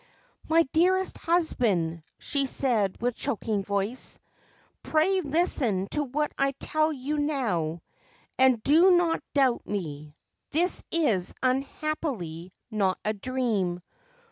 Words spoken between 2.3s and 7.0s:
said with choking voice, * pray listen to what I tell